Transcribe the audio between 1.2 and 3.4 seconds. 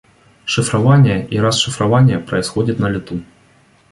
и расшифрование происходит «на лету»